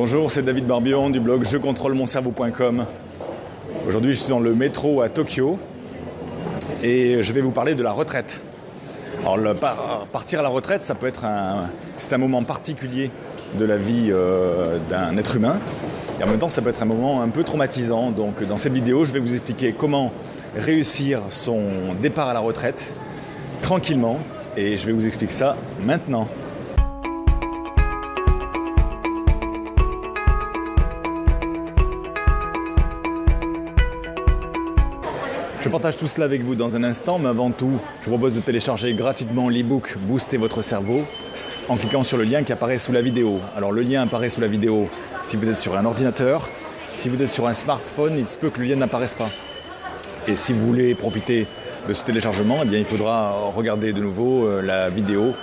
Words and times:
Bonjour, 0.00 0.30
c'est 0.30 0.44
David 0.44 0.64
Barbion 0.64 1.10
du 1.10 1.18
blog 1.18 1.44
jecontrôlemoncerveau.com. 1.44 2.84
Aujourd'hui, 3.88 4.14
je 4.14 4.20
suis 4.20 4.28
dans 4.28 4.38
le 4.38 4.54
métro 4.54 5.02
à 5.02 5.08
Tokyo 5.08 5.58
et 6.84 7.20
je 7.20 7.32
vais 7.32 7.40
vous 7.40 7.50
parler 7.50 7.74
de 7.74 7.82
la 7.82 7.90
retraite. 7.90 8.38
Alors, 9.26 9.56
partir 10.12 10.38
à 10.38 10.42
la 10.44 10.50
retraite, 10.50 10.82
ça 10.82 10.94
peut 10.94 11.08
être 11.08 11.24
un, 11.24 11.68
c'est 11.96 12.12
un 12.12 12.18
moment 12.18 12.44
particulier 12.44 13.10
de 13.58 13.64
la 13.64 13.76
vie 13.76 14.10
euh, 14.12 14.78
d'un 14.88 15.16
être 15.16 15.34
humain. 15.34 15.58
Et 16.20 16.22
en 16.22 16.28
même 16.28 16.38
temps, 16.38 16.48
ça 16.48 16.62
peut 16.62 16.70
être 16.70 16.82
un 16.82 16.86
moment 16.86 17.20
un 17.20 17.28
peu 17.28 17.42
traumatisant. 17.42 18.12
Donc, 18.12 18.44
dans 18.44 18.56
cette 18.56 18.74
vidéo, 18.74 19.04
je 19.04 19.12
vais 19.12 19.18
vous 19.18 19.34
expliquer 19.34 19.72
comment 19.72 20.12
réussir 20.56 21.22
son 21.30 21.60
départ 22.00 22.28
à 22.28 22.34
la 22.34 22.40
retraite 22.40 22.86
tranquillement. 23.62 24.20
Et 24.56 24.76
je 24.76 24.86
vais 24.86 24.92
vous 24.92 25.06
expliquer 25.06 25.32
ça 25.32 25.56
maintenant. 25.84 26.28
Je 35.60 35.68
partage 35.68 35.96
tout 35.96 36.06
cela 36.06 36.26
avec 36.26 36.42
vous 36.42 36.54
dans 36.54 36.76
un 36.76 36.84
instant, 36.84 37.18
mais 37.18 37.28
avant 37.28 37.50
tout, 37.50 37.80
je 38.00 38.04
vous 38.04 38.12
propose 38.12 38.36
de 38.36 38.40
télécharger 38.40 38.94
gratuitement 38.94 39.48
l'e-book 39.48 39.96
Booster 39.98 40.36
votre 40.36 40.62
cerveau 40.62 41.02
en 41.68 41.76
cliquant 41.76 42.04
sur 42.04 42.16
le 42.16 42.22
lien 42.22 42.44
qui 42.44 42.52
apparaît 42.52 42.78
sous 42.78 42.92
la 42.92 43.02
vidéo. 43.02 43.40
Alors 43.56 43.72
le 43.72 43.82
lien 43.82 44.02
apparaît 44.02 44.28
sous 44.28 44.40
la 44.40 44.46
vidéo 44.46 44.88
si 45.24 45.36
vous 45.36 45.48
êtes 45.48 45.56
sur 45.56 45.76
un 45.76 45.84
ordinateur, 45.84 46.48
si 46.90 47.08
vous 47.08 47.20
êtes 47.20 47.28
sur 47.28 47.48
un 47.48 47.54
smartphone, 47.54 48.16
il 48.16 48.26
se 48.26 48.36
peut 48.36 48.50
que 48.50 48.60
le 48.60 48.66
lien 48.66 48.76
n'apparaisse 48.76 49.14
pas. 49.14 49.30
Et 50.28 50.36
si 50.36 50.52
vous 50.52 50.64
voulez 50.64 50.94
profiter 50.94 51.48
de 51.88 51.92
ce 51.92 52.04
téléchargement, 52.04 52.60
eh 52.62 52.66
bien, 52.66 52.78
il 52.78 52.84
faudra 52.84 53.32
regarder 53.54 53.92
de 53.92 54.00
nouveau 54.00 54.46
euh, 54.46 54.62
la 54.62 54.90
vidéo 54.90 55.34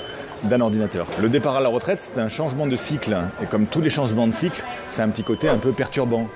d'un 0.43 0.61
ordinateur. 0.61 1.07
Le 1.19 1.27
départ 1.27 1.57
à 1.57 1.59
la 1.59 1.69
retraite, 1.69 1.99
c'est 1.99 2.21
un 2.21 2.29
changement 2.29 2.67
de 2.67 2.75
cycle. 2.77 3.17
Et 3.43 3.47
comme 3.47 3.65
tous 3.65 3.81
les 3.81 3.89
changements 3.89 4.27
de 4.27 4.33
cycle, 4.33 4.63
c'est 4.89 5.01
un 5.01 5.09
petit 5.09 5.23
côté 5.23 5.49
un 5.49 5.57
peu 5.57 5.71
perturbant. 5.71 6.27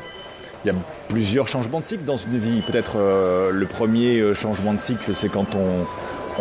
Il 0.66 0.68
y 0.68 0.72
a 0.72 0.76
plusieurs 1.08 1.48
changements 1.48 1.80
de 1.80 1.86
cycle 1.86 2.04
dans 2.04 2.18
une 2.18 2.38
vie. 2.38 2.62
Peut-être 2.62 2.98
euh, 2.98 3.52
le 3.52 3.66
premier 3.66 4.20
euh, 4.20 4.34
changement 4.34 4.74
de 4.74 4.80
cycle, 4.80 5.16
c'est 5.16 5.30
quand 5.30 5.56
on, 5.56 5.86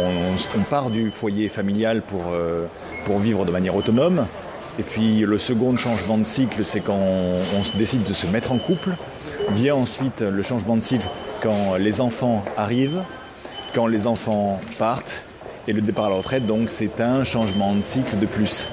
on, 0.03 0.63
part 0.69 0.91
du 0.91 1.13
foyer 1.13 1.49
familial 1.49 2.03
pour, 2.03 2.33
euh, 2.33 2.67
pour 3.05 3.19
vivre 3.19 3.45
de 3.45 3.53
manière 3.53 3.77
autonome. 3.77 4.27
Et 4.81 4.83
puis 4.83 5.21
le 5.21 5.39
second 5.39 5.77
changement 5.77 6.19
de 6.19 6.25
cycle, 6.25 6.65
c'est 6.65 6.81
quand 6.81 6.99
on, 6.99 7.79
décide 7.79 8.03
de 8.03 8.13
se 8.13 8.27
mettre 8.27 8.51
en 8.51 8.59
couple. 8.59 8.91
Vient 9.51 9.77
ensuite 9.77 10.21
le 10.21 10.43
changement 10.43 10.77
de 10.77 10.83
cycle 10.83 11.07
quand 11.41 11.77
les 11.77 12.01
enfants 12.01 12.45
arrivent, 12.57 13.03
quand 13.73 13.87
les 13.87 14.07
enfants 14.07 14.61
partent, 14.79 15.23
et 15.69 15.73
le 15.73 15.81
départ 15.81 16.07
à 16.07 16.11
la 16.11 16.17
retraite, 16.17 16.45
donc 16.45 16.71
c'est 16.71 17.01
un 17.01 17.25
changement 17.25 17.75
de 17.75 17.83
cycle 17.83 18.19
de 18.19 18.27
plus. 18.27 18.67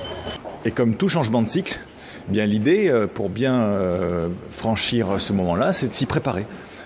Et 0.64 0.72
comme 0.72 0.96
tout 0.96 1.08
changement 1.08 1.42
de 1.42 1.48
cycle, 1.48 1.80
bien 2.28 2.46
l'idée 2.46 2.90
euh, 2.90 3.08
pour 3.08 3.30
bien 3.30 3.62
euh, 3.62 4.30
franchir 4.50 5.20
ce 5.20 5.34
moment-là, 5.34 5.74
c'est 5.74 5.88
de 5.88 5.94
s'y 5.94 6.06
préparer. 6.06 6.46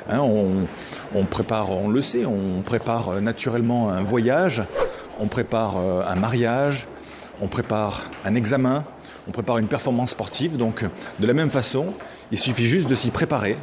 Hein, 0.09 0.19
on, 0.19 1.23
prépare, 1.25 1.69
on 1.69 1.87
le 1.87 2.01
sait, 2.01 2.25
on 2.25 2.61
prépare 2.61 3.09
euh, 3.09 3.19
naturellement 3.19 3.89
un 3.89 4.01
voyage, 4.01 4.63
on 5.19 5.27
prépare 5.27 5.77
un 5.77 6.15
mariage, 6.15 6.87
on 7.41 7.47
prépare 7.47 8.09
un 8.25 8.35
examen, 8.35 8.85
on 9.27 9.31
prépare 9.31 9.57
une 9.57 9.67
performance 9.67 10.11
sportive. 10.11 10.57
Donc, 10.57 10.85
de 11.19 11.27
la 11.27 11.33
même 11.33 11.49
façon, 11.49 11.87
il 12.31 12.37
suffit 12.37 12.65
juste 12.65 12.89
de 12.89 12.95
s'y 12.95 13.11
préparer 13.11 13.57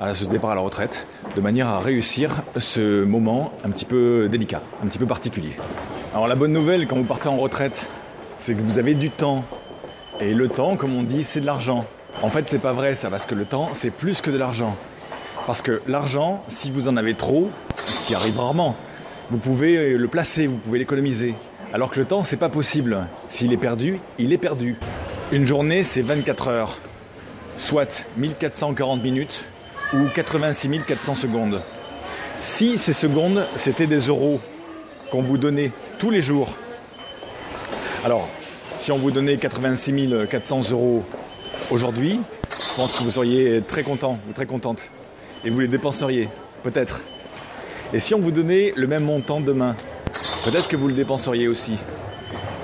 à 0.00 0.14
ce 0.14 0.24
départ 0.24 0.50
à 0.50 0.54
la 0.54 0.60
retraite, 0.60 1.06
de 1.34 1.40
manière 1.40 1.66
à 1.66 1.80
réussir 1.80 2.30
ce 2.56 3.04
moment 3.04 3.52
un 3.64 3.70
petit 3.70 3.84
peu 3.84 4.28
délicat, 4.30 4.62
un 4.82 4.86
petit 4.86 4.98
peu 4.98 5.06
particulier. 5.06 5.52
Alors, 6.14 6.28
la 6.28 6.36
bonne 6.36 6.52
nouvelle 6.52 6.86
quand 6.86 6.96
vous 6.96 7.04
partez 7.04 7.28
en 7.28 7.36
retraite, 7.36 7.86
c'est 8.38 8.54
que 8.54 8.62
vous 8.62 8.78
avez 8.78 8.94
du 8.94 9.10
temps 9.10 9.44
et 10.20 10.34
le 10.34 10.48
temps, 10.48 10.76
comme 10.76 10.94
on 10.94 11.02
dit, 11.02 11.24
c'est 11.24 11.40
de 11.40 11.46
l'argent. 11.46 11.86
En 12.22 12.28
fait, 12.28 12.48
c'est 12.48 12.58
pas 12.58 12.72
vrai 12.72 12.94
ça, 12.94 13.08
parce 13.08 13.24
que 13.24 13.34
le 13.34 13.46
temps, 13.46 13.70
c'est 13.72 13.90
plus 13.90 14.20
que 14.20 14.30
de 14.30 14.36
l'argent. 14.36 14.76
Parce 15.46 15.62
que 15.62 15.80
l'argent, 15.86 16.44
si 16.48 16.70
vous 16.70 16.88
en 16.88 16.96
avez 16.96 17.14
trop, 17.14 17.50
ce 17.76 18.06
qui 18.06 18.14
arrive 18.14 18.38
rarement, 18.38 18.76
vous 19.30 19.38
pouvez 19.38 19.96
le 19.96 20.08
placer, 20.08 20.46
vous 20.46 20.58
pouvez 20.58 20.78
l'économiser. 20.78 21.34
Alors 21.72 21.90
que 21.90 21.98
le 21.98 22.04
temps, 22.04 22.24
c'est 22.24 22.36
pas 22.36 22.48
possible. 22.48 23.06
S'il 23.28 23.52
est 23.52 23.56
perdu, 23.56 24.00
il 24.18 24.32
est 24.32 24.38
perdu. 24.38 24.76
Une 25.32 25.46
journée, 25.46 25.84
c'est 25.84 26.02
24 26.02 26.48
heures, 26.48 26.78
soit 27.56 28.06
1440 28.16 29.02
minutes 29.02 29.44
ou 29.94 30.06
86 30.14 30.82
400 30.86 31.14
secondes. 31.14 31.62
Si 32.42 32.76
ces 32.76 32.92
secondes, 32.92 33.46
c'était 33.56 33.86
des 33.86 34.00
euros 34.00 34.40
qu'on 35.10 35.22
vous 35.22 35.38
donnait 35.38 35.72
tous 35.98 36.10
les 36.10 36.20
jours, 36.20 36.56
alors 38.04 38.28
si 38.80 38.92
on 38.92 38.96
vous 38.96 39.10
donnait 39.10 39.36
86 39.36 40.08
400 40.30 40.70
euros 40.70 41.04
aujourd'hui, 41.70 42.18
je 42.48 42.76
pense 42.76 42.98
que 42.98 43.04
vous 43.04 43.10
seriez 43.10 43.60
très 43.60 43.82
content 43.82 44.18
ou 44.26 44.32
très 44.32 44.46
contente. 44.46 44.80
Et 45.44 45.50
vous 45.50 45.60
les 45.60 45.68
dépenseriez, 45.68 46.30
peut-être. 46.62 47.02
Et 47.92 48.00
si 48.00 48.14
on 48.14 48.20
vous 48.20 48.30
donnait 48.30 48.72
le 48.74 48.86
même 48.86 49.04
montant 49.04 49.40
demain, 49.40 49.76
peut-être 50.44 50.66
que 50.68 50.76
vous 50.76 50.88
le 50.88 50.94
dépenseriez 50.94 51.46
aussi. 51.46 51.74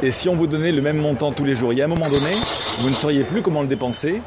Et 0.03 0.11
si 0.11 0.31
on 0.31 0.37
vous 0.37 0.47
donnait 0.47 0.73
le 0.73 0.81
même 0.81 0.97
montant 0.97 1.33
tous 1.33 1.45
les 1.45 1.55
jours, 1.55 1.75
il 1.75 1.81
y 1.81 1.83
a 1.83 1.85
un 1.85 1.89
moment 1.89 2.09
donné, 2.09 2.33
vous 2.79 2.89
ne 2.89 2.95
sauriez 2.95 3.23
plus 3.23 3.43
comment 3.43 3.61
le 3.61 3.69
dépenser, 3.69 4.23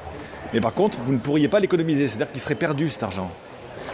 mais 0.54 0.62
par 0.62 0.76
contre, 0.76 1.00
vous 1.00 1.14
ne 1.14 1.18
pourriez 1.18 1.48
pas 1.48 1.60
l'économiser, 1.60 2.06
c'est-à-dire 2.06 2.32
qu'il 2.32 2.42
serait 2.42 2.54
perdu 2.54 2.90
cet 2.90 3.02
argent. 3.02 3.32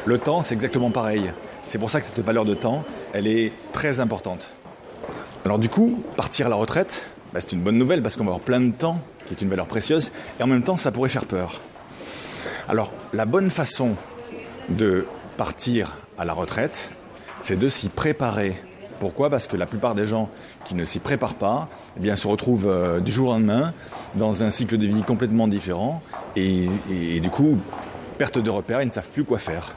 Le 0.06 0.18
temps, 0.18 0.42
c'est 0.42 0.54
exactement 0.54 0.92
pareil. 0.92 1.32
C'est 1.66 1.78
pour 1.78 1.90
ça 1.90 2.02
que 2.02 2.06
cette 2.06 2.20
valeur 2.20 2.44
de 2.44 2.56
temps, 2.56 2.84
elle 3.14 3.26
est 3.26 3.54
très 3.72 4.02
importante. 4.02 4.50
Alors 5.46 5.60
du 5.60 5.70
coup, 5.70 6.04
partir 6.18 6.48
à 6.48 6.50
la 6.50 6.56
retraite, 6.58 7.06
bah, 7.36 7.42
c'est 7.42 7.52
une 7.52 7.62
bonne 7.62 7.78
nouvelle 7.78 8.02
parce 8.02 8.16
qu'on 8.16 8.24
va 8.24 8.30
avoir 8.30 8.46
plein 8.46 8.62
de 8.62 8.72
temps, 8.72 9.02
qui 9.26 9.34
est 9.34 9.42
une 9.42 9.50
valeur 9.50 9.66
précieuse, 9.66 10.14
et 10.40 10.44
en 10.44 10.48
même 10.48 10.64
temps, 10.64 10.78
ça 10.78 10.94
pourrait 10.94 11.10
faire 11.10 11.26
peur. 11.26 11.60
Alors, 12.70 12.94
la 13.12 13.26
bonne 13.26 13.50
façon 13.50 13.96
de 14.70 15.06
partir 15.36 15.98
à 16.18 16.24
la 16.24 16.32
retraite, 16.32 16.92
c'est 17.42 17.60
de 17.60 17.68
s'y 17.68 17.90
préparer. 17.90 18.56
Pourquoi? 19.02 19.30
Parce 19.30 19.48
que 19.48 19.58
la 19.58 19.66
plupart 19.66 19.96
des 19.96 20.06
gens 20.06 20.30
qui 20.64 20.76
ne 20.76 20.86
s'y 20.86 21.00
préparent 21.00 21.34
pas, 21.34 21.68
eh 21.98 22.00
bien, 22.00 22.16
se 22.16 22.26
retrouvent 22.26 22.70
euh, 22.70 23.02
du 23.02 23.12
jour 23.12 23.28
au 23.28 23.34
lendemain 23.34 23.74
dans 24.16 24.42
un 24.42 24.50
cycle 24.50 24.78
de 24.78 24.88
vie 24.88 25.04
complètement 25.04 25.50
différent, 25.50 26.02
et, 26.38 26.70
du 27.20 27.30
coup, 27.30 27.60
perte 28.18 28.40
de 28.40 28.50
repères, 28.50 28.82
ils 28.82 28.88
ne 28.88 28.92
savent 28.92 29.10
plus 29.12 29.26
quoi 29.26 29.40
faire. 29.40 29.76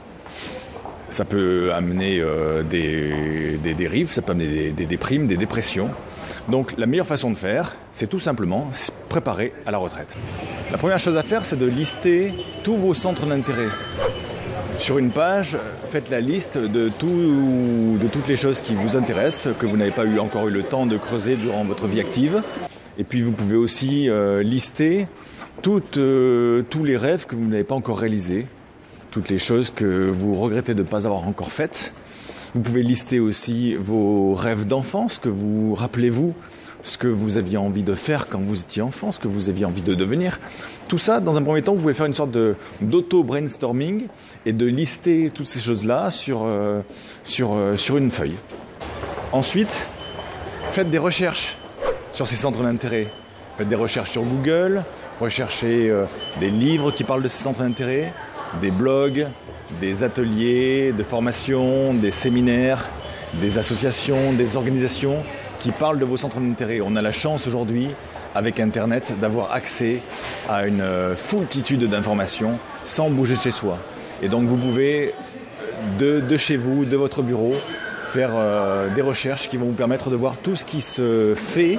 Ça 1.09 1.25
peut 1.25 1.73
amener 1.73 2.21
euh, 2.21 2.63
des, 2.63 3.73
dérives, 3.73 4.11
ça 4.11 4.21
peut 4.21 4.31
amener 4.31 4.71
des 4.71 4.85
déprimes, 4.85 5.27
des 5.27 5.35
dépressions. 5.35 5.89
Donc 6.51 6.73
la 6.77 6.85
meilleure 6.85 7.05
façon 7.05 7.29
de 7.29 7.35
faire, 7.35 7.75
c'est 7.91 8.07
tout 8.07 8.19
simplement 8.19 8.69
se 8.73 8.91
préparer 9.09 9.53
à 9.65 9.71
la 9.71 9.77
retraite. 9.77 10.17
La 10.71 10.77
première 10.77 10.99
chose 10.99 11.17
à 11.17 11.23
faire, 11.23 11.45
c'est 11.45 11.57
de 11.57 11.65
lister 11.65 12.33
tous 12.63 12.75
vos 12.75 12.93
centres 12.93 13.25
d'intérêt. 13.25 13.69
Sur 14.79 14.97
une 14.97 15.11
page, 15.11 15.57
faites 15.89 16.09
la 16.09 16.21
liste 16.21 16.57
de, 16.57 16.89
toutes 16.89 18.27
les 18.27 18.35
choses 18.35 18.61
qui 18.61 18.73
vous 18.73 18.95
intéressent, 18.95 19.53
que 19.59 19.65
vous 19.65 19.77
n'avez 19.77 19.91
pas 19.91 20.05
encore 20.19 20.47
eu 20.47 20.51
le 20.51 20.63
temps 20.63 20.85
de 20.85 20.97
creuser 20.97 21.35
durant 21.35 21.65
votre 21.65 21.85
vie 21.85 21.99
active. 21.99 22.41
Et 22.97 23.03
puis 23.03 23.21
vous 23.21 23.31
pouvez 23.31 23.57
aussi 23.57 24.09
euh, 24.09 24.41
lister 24.41 25.07
euh, 25.97 26.63
tous 26.69 26.83
les 26.83 26.97
rêves 26.97 27.25
que 27.25 27.35
vous 27.35 27.45
n'avez 27.45 27.63
pas 27.63 27.75
encore 27.75 27.99
réalisés, 27.99 28.47
toutes 29.11 29.29
les 29.29 29.39
choses 29.39 29.71
que 29.71 30.09
vous 30.09 30.35
regrettez 30.35 30.73
de 30.73 30.81
ne 30.81 30.87
pas 30.87 31.05
avoir 31.05 31.27
encore 31.27 31.51
faites, 31.51 31.93
vous 32.55 32.61
pouvez 32.61 32.83
lister 32.83 33.19
aussi 33.19 33.75
vos 33.75 34.33
rêves 34.33 34.65
d'enfance, 34.65 35.19
que 35.19 35.29
vous 35.29 35.75
rappelez-vous 35.75 36.33
ce 36.81 36.97
que 36.97 37.07
vous 37.07 37.37
aviez 37.37 37.57
envie 37.57 37.83
de 37.83 37.93
faire 37.93 38.27
quand 38.27 38.39
vous 38.39 38.61
étiez 38.61 38.81
enfant, 38.81 39.11
ce 39.11 39.19
que 39.19 39.27
vous 39.27 39.49
aviez 39.49 39.65
envie 39.65 39.81
de 39.81 39.93
devenir. 39.93 40.39
Tout 40.87 40.97
ça, 40.97 41.19
dans 41.19 41.37
un 41.37 41.41
premier 41.41 41.61
temps, 41.61 41.73
vous 41.73 41.81
pouvez 41.81 41.93
faire 41.93 42.05
une 42.05 42.13
sorte 42.13 42.35
d'auto-brainstorming 42.81 44.07
et 44.45 44.53
de 44.53 44.65
lister 44.65 45.29
toutes 45.33 45.47
ces 45.47 45.59
choses-là 45.59 46.09
sur, 46.09 46.43
euh, 46.43 46.81
sur, 47.23 47.53
euh, 47.53 47.75
sur 47.75 47.97
une 47.97 48.09
feuille. 48.09 48.37
Ensuite, 49.31 49.87
faites 50.69 50.89
des 50.89 50.97
recherches 50.97 51.57
sur 52.13 52.27
ces 52.27 52.35
centres 52.35 52.63
d'intérêt. 52.63 53.07
Faites 53.57 53.69
des 53.69 53.75
recherches 53.75 54.11
sur 54.11 54.23
Google, 54.23 54.83
recherchez 55.19 55.89
euh, 55.89 56.05
des 56.39 56.49
livres 56.49 56.91
qui 56.91 57.03
parlent 57.03 57.23
de 57.23 57.27
ces 57.27 57.43
centres 57.43 57.59
d'intérêt, 57.59 58.13
des 58.61 58.71
blogs, 58.71 59.27
des 59.79 60.03
ateliers 60.03 60.93
de 60.97 61.03
formation, 61.03 61.93
des 61.93 62.11
séminaires, 62.11 62.89
des 63.33 63.57
associations, 63.57 64.33
des 64.33 64.57
organisations 64.57 65.23
qui 65.59 65.71
parlent 65.71 65.99
de 65.99 66.05
vos 66.05 66.17
centres 66.17 66.39
d'intérêt. 66.39 66.81
On 66.83 66.95
a 66.95 67.01
la 67.01 67.11
chance 67.11 67.47
aujourd'hui, 67.47 67.89
avec 68.33 68.59
Internet, 68.59 69.13
d'avoir 69.19 69.51
accès 69.51 70.01
à 70.47 70.65
une 70.65 70.81
euh, 70.81 71.15
foultitude 71.15 71.83
d'informations 71.89 72.57
sans 72.85 73.09
bouger 73.09 73.35
de 73.35 73.41
chez 73.41 73.51
soi. 73.51 73.77
Et 74.21 74.27
donc 74.27 74.47
vous 74.47 74.57
pouvez, 74.57 75.13
de, 75.99 76.37
chez 76.37 76.57
vous, 76.57 76.85
de 76.85 76.97
votre 76.97 77.21
bureau, 77.21 77.53
faire 78.11 78.31
euh, 78.33 78.93
des 78.93 79.01
recherches 79.01 79.49
qui 79.49 79.57
vont 79.57 79.67
vous 79.67 79.73
permettre 79.73 80.09
de 80.09 80.15
voir 80.15 80.35
tout 80.37 80.55
ce 80.55 80.65
qui 80.65 80.81
se 80.81 81.35
fait, 81.35 81.77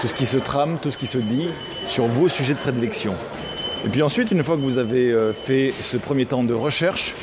tout 0.00 0.08
ce 0.08 0.14
qui 0.14 0.26
se 0.26 0.36
trame, 0.36 0.78
tout 0.80 0.90
ce 0.90 0.98
qui 0.98 1.06
se 1.06 1.18
dit 1.18 1.48
sur 1.86 2.06
vos 2.06 2.28
sujets 2.28 2.54
de 2.54 2.58
prédilection. 2.58 3.14
Et 3.84 3.88
puis 3.88 4.02
ensuite, 4.02 4.30
une 4.30 4.42
fois 4.42 4.56
que 4.56 4.60
vous 4.60 4.78
avez 4.78 5.10
euh, 5.10 5.32
fait 5.32 5.72
ce 5.82 5.96
premier 5.96 6.26
temps 6.26 6.44
de 6.44 6.54
recherche, 6.54 7.14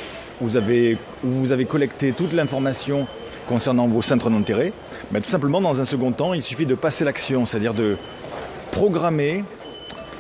vous 0.42 0.58
avez, 0.58 0.98
où 1.24 1.30
vous 1.30 1.52
avez 1.52 1.66
collecté 1.66 2.12
toute 2.12 2.34
l'information 2.34 3.08
concernant 3.48 3.88
vos 3.88 4.02
centres 4.02 4.30
d'intérêt, 4.30 4.74
ben, 5.12 5.22
tout 5.22 5.30
simplement, 5.30 5.62
dans 5.62 5.82
un 5.82 5.86
second 5.86 6.12
temps, 6.12 6.34
il 6.34 6.44
suffit 6.44 6.66
de 6.66 6.76
passer 6.76 7.06
l'action, 7.06 7.46
c'est-à-dire 7.46 7.74
de 7.74 7.98
programmer 8.72 9.44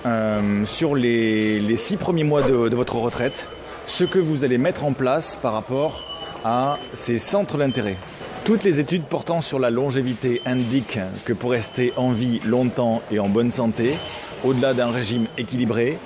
euh, 0.06 0.65
sur 0.65 0.95
les, 0.95 1.77
six 1.77 1.97
premiers 1.97 2.24
mois 2.24 2.42
de 2.42 2.75
votre 2.75 2.95
retraite 2.95 3.47
ce 3.89 4.03
que 4.03 4.19
vous 4.19 4.44
allez 4.44 4.59
mettre 4.59 4.85
en 4.85 4.94
place 4.94 5.35
par 5.42 5.53
rapport 5.53 6.03
à 6.45 6.77
ces 6.94 7.18
centres 7.18 7.57
d'intérêt. 7.57 7.97
Toutes 8.45 8.63
les 8.63 8.80
études 8.80 9.03
portant 9.03 9.42
sur 9.42 9.59
la 9.59 9.71
longévité 9.71 10.42
indiquent 10.45 11.00
que 11.25 11.33
pour 11.33 11.51
rester 11.51 11.92
en 11.97 12.12
vie 12.12 12.39
longtemps 12.45 13.01
et 13.12 13.19
en 13.19 13.27
bonne 13.27 13.51
santé, 13.51 13.95
au-delà 14.44 14.75
d'un 14.75 14.92
régime 14.92 15.25
équilibré, 15.38 15.97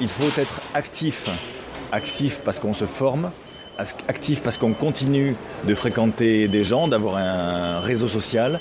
il 0.00 0.08
faut 0.08 0.40
être 0.40 0.60
actif. 0.74 1.28
Actif 1.92 2.42
parce 2.44 2.58
qu'on 2.58 2.72
se 2.72 2.84
forme, 2.84 3.30
actif 4.08 4.42
parce 4.42 4.58
qu'on 4.58 4.72
continue 4.72 5.34
de 5.66 5.74
fréquenter 5.74 6.48
des 6.48 6.64
gens, 6.64 6.88
d'avoir 6.88 7.16
un 7.16 7.80
réseau 7.80 8.06
social, 8.06 8.60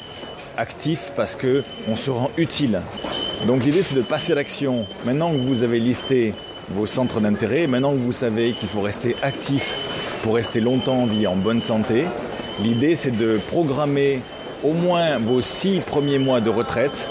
actif 0.57 1.12
parce 1.15 1.36
qu'on 1.38 1.95
se 1.95 2.09
rend 2.09 2.31
utile. 2.38 2.81
Donc 3.47 3.63
l'idée 3.63 3.83
c'est 3.83 3.95
de 3.95 4.01
passer 4.01 4.31
à 4.31 4.36
l'action. 4.36 4.86
Maintenant 5.06 5.31
que 5.31 5.38
vous 5.38 5.63
avez 5.63 5.80
listé 5.80 6.33
vos 6.69 6.86
centres 6.86 7.19
d'intérêt, 7.19 7.68
maintenant 7.68 7.94
que 7.94 8.00
vous 8.00 8.13
savez 8.13 8.53
qu'il 8.53 8.68
faut 8.68 8.81
rester 8.81 9.15
actif 9.21 9.75
pour 10.24 10.35
rester 10.35 10.59
longtemps 10.59 11.03
en 11.03 11.06
vie 11.06 11.27
en 11.27 11.35
bonne 11.35 11.62
santé, 11.62 12.06
l'idée 12.62 12.95
c'est 12.95 13.15
de 13.15 13.39
programmer 13.47 14.21
au 14.63 14.74
moins 14.74 15.18
vos 15.19 15.42
six 15.42 15.80
premiers 15.80 16.19
mois 16.19 16.42
de 16.42 16.50
retraite 16.50 17.09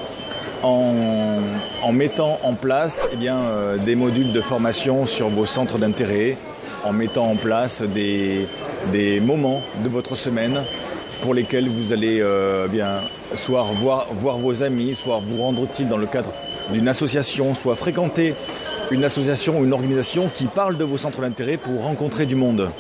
en, 0.63 1.93
mettant 1.93 2.39
en 2.43 2.55
place 2.55 3.09
eh 3.13 3.17
bien, 3.17 3.37
euh, 3.37 3.77
des 3.77 3.95
modules 3.95 4.33
de 4.33 4.41
formation 4.41 5.07
sur 5.07 5.29
vos 5.29 5.47
centres 5.47 5.79
d'intérêt, 5.79 6.37
en 6.85 6.93
mettant 6.93 7.31
en 7.31 7.37
place 7.37 7.83
des, 7.83 8.47
des, 8.93 9.21
moments 9.21 9.63
de 9.83 9.89
votre 9.89 10.15
semaine 10.15 10.63
pour 11.23 11.35
lesquels 11.35 11.69
vous 11.69 11.93
allez 11.93 12.21
euh, 12.21 12.69
bien, 12.69 13.01
soit 13.35 13.63
voir, 13.81 14.07
voir 14.13 14.39
vos 14.39 14.63
amis, 14.63 14.95
soit 14.95 15.21
vous 15.27 15.43
rendre 15.43 15.65
utile 15.65 15.89
dans 15.89 15.99
le 15.99 16.07
cadre 16.07 16.31
d'une 16.73 16.89
association, 16.89 17.55
soit 17.55 17.77
fréquenter 17.77 18.35
une 18.91 19.05
association 19.05 19.59
ou 19.59 19.65
une 19.65 19.73
organisation 19.73 20.31
qui 20.35 20.47
parle 20.47 20.77
de 20.77 20.85
vos 20.85 20.97
centres 20.97 21.21
d'intérêt 21.21 21.57
pour 21.57 21.83
rencontrer 21.83 22.27
du 22.27 22.37
monde. 22.37 22.71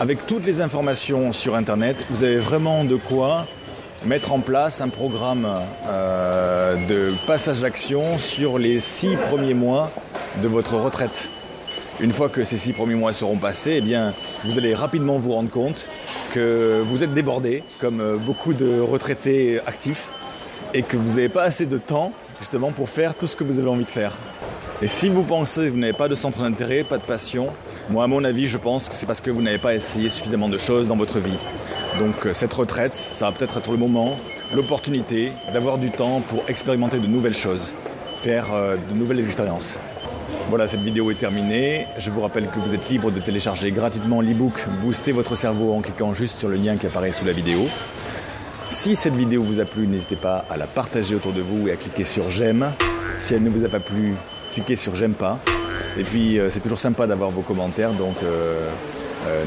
Avec 0.00 0.26
toutes 0.26 0.44
les 0.44 0.60
informations 0.60 1.32
sur 1.32 1.54
Internet, 1.54 1.96
vous 2.10 2.24
avez 2.24 2.38
vraiment 2.38 2.84
de 2.84 2.96
quoi 2.96 3.46
mettre 4.06 4.32
en 4.32 4.40
place 4.40 4.80
un 4.80 4.88
programme 4.88 5.48
euh, 5.88 6.74
de 6.86 7.12
passage 7.26 7.60
d'action 7.60 8.18
sur 8.18 8.58
les 8.58 8.80
six 8.80 9.16
premiers 9.16 9.54
mois 9.54 9.90
de 10.42 10.48
votre 10.48 10.76
retraite. 10.76 11.28
Une 12.00 12.12
fois 12.12 12.28
que 12.28 12.44
ces 12.44 12.56
six 12.56 12.72
premiers 12.72 12.96
mois 12.96 13.12
seront 13.12 13.36
passés, 13.36 13.76
eh 13.76 13.80
bien, 13.80 14.12
vous 14.44 14.58
allez 14.58 14.74
rapidement 14.74 15.18
vous 15.18 15.32
rendre 15.32 15.50
compte 15.50 15.86
que 16.32 16.82
vous 16.84 17.02
êtes 17.02 17.14
débordé, 17.14 17.62
comme 17.78 18.00
euh, 18.00 18.16
beaucoup 18.16 18.52
de 18.52 18.80
retraités 18.80 19.60
actifs, 19.66 20.10
et 20.74 20.82
que 20.82 20.96
vous 20.96 21.10
n'avez 21.10 21.28
pas 21.28 21.44
assez 21.44 21.66
de 21.66 21.78
temps 21.78 22.12
justement 22.40 22.72
pour 22.72 22.88
faire 22.88 23.14
tout 23.14 23.26
ce 23.26 23.36
que 23.36 23.44
vous 23.44 23.58
avez 23.58 23.68
envie 23.68 23.84
de 23.84 23.90
faire. 23.90 24.12
Et 24.82 24.86
si 24.86 25.08
vous 25.08 25.22
pensez 25.22 25.66
que 25.66 25.70
vous 25.70 25.78
n'avez 25.78 25.92
pas 25.92 26.08
de 26.08 26.14
centre 26.14 26.42
d'intérêt, 26.42 26.82
pas 26.82 26.98
de 26.98 27.04
passion, 27.04 27.48
moi 27.88 28.04
à 28.04 28.06
mon 28.06 28.24
avis 28.24 28.48
je 28.48 28.58
pense 28.58 28.88
que 28.88 28.94
c'est 28.94 29.06
parce 29.06 29.20
que 29.20 29.30
vous 29.30 29.40
n'avez 29.40 29.58
pas 29.58 29.74
essayé 29.74 30.08
suffisamment 30.08 30.48
de 30.48 30.58
choses 30.58 30.88
dans 30.88 30.96
votre 30.96 31.20
vie. 31.20 31.38
Donc 31.98 32.26
euh, 32.26 32.32
cette 32.32 32.52
retraite, 32.52 32.96
ça 32.96 33.26
va 33.26 33.32
peut-être 33.32 33.58
être 33.58 33.70
le 33.70 33.76
moment, 33.76 34.16
l'opportunité 34.52 35.32
d'avoir 35.52 35.78
du 35.78 35.90
temps 35.90 36.20
pour 36.28 36.42
expérimenter 36.48 36.98
de 36.98 37.06
nouvelles 37.06 37.36
choses, 37.36 37.72
faire 38.20 38.52
euh, 38.52 38.76
de 38.76 38.94
nouvelles 38.94 39.20
expériences. 39.20 39.76
Voilà, 40.48 40.66
cette 40.66 40.80
vidéo 40.80 41.10
est 41.10 41.14
terminée. 41.14 41.86
Je 41.96 42.10
vous 42.10 42.20
rappelle 42.20 42.48
que 42.48 42.58
vous 42.58 42.74
êtes 42.74 42.88
libre 42.88 43.10
de 43.10 43.20
télécharger 43.20 43.70
gratuitement 43.70 44.20
l'e-book 44.20 44.66
Booster 44.82 45.12
votre 45.12 45.36
cerveau 45.36 45.72
en 45.72 45.80
cliquant 45.80 46.14
juste 46.14 46.38
sur 46.40 46.48
le 46.48 46.56
lien 46.56 46.76
qui 46.76 46.86
apparaît 46.86 47.12
sous 47.12 47.24
la 47.24 47.32
vidéo. 47.32 47.60
Si 48.68 48.96
cette 48.96 49.14
vidéo 49.14 49.42
vous 49.42 49.60
a 49.60 49.64
plu, 49.64 49.86
n'hésitez 49.86 50.16
pas 50.16 50.44
à 50.50 50.56
la 50.56 50.66
partager 50.66 51.14
autour 51.14 51.32
de 51.32 51.40
vous 51.40 51.68
et 51.68 51.72
à 51.72 51.76
cliquer 51.76 52.04
sur 52.04 52.28
j'aime. 52.30 52.72
Si 53.20 53.34
elle 53.34 53.42
ne 53.42 53.50
vous 53.50 53.64
a 53.64 53.68
pas 53.68 53.80
plu, 53.80 54.14
cliquez 54.52 54.76
sur 54.76 54.96
j'aime 54.96 55.14
pas. 55.14 55.38
Et 55.96 56.02
puis 56.02 56.38
euh, 56.38 56.50
c'est 56.50 56.60
toujours 56.60 56.80
sympa 56.80 57.06
d'avoir 57.06 57.30
vos 57.30 57.42
commentaires, 57.42 57.92
donc 57.92 58.16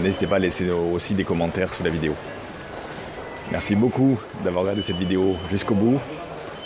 n'hésitez 0.01 0.27
pas 0.27 0.37
à 0.37 0.39
laisser 0.39 0.69
aussi 0.71 1.13
des 1.13 1.25
commentaires 1.25 1.73
sous 1.73 1.83
la 1.83 1.89
vidéo. 1.89 2.13
Merci 3.51 3.75
beaucoup 3.75 4.19
d'avoir 4.43 4.63
regardé 4.63 4.81
cette 4.81 4.97
vidéo 4.97 5.35
jusqu'au 5.49 5.75
bout. 5.75 5.99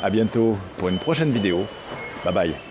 A 0.03 0.09
bientôt 0.09 0.57
pour 0.77 0.89
une 0.89 0.97
prochaine 0.97 1.31
vidéo. 1.31 1.65
Bye 2.25 2.33
bye. 2.33 2.70